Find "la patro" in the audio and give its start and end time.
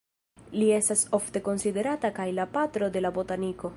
2.39-2.91